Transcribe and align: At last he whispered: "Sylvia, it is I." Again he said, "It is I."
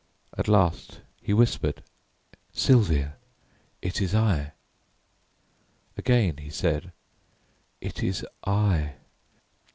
At 0.35 0.47
last 0.47 1.01
he 1.21 1.31
whispered: 1.31 1.83
"Sylvia, 2.53 3.17
it 3.83 4.01
is 4.01 4.15
I." 4.15 4.53
Again 5.95 6.37
he 6.37 6.49
said, 6.49 6.91
"It 7.81 8.01
is 8.01 8.25
I." 8.43 8.95